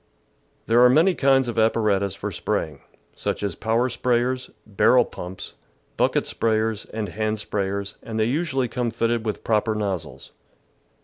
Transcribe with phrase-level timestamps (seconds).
[0.65, 2.81] There are many kinds of apparatus for spray ing,
[3.15, 5.53] such as power sprayers, barrel pumps,
[5.95, 10.31] bucket sprayers, and hand sprayers, and they usually come fitted with proper nozzles.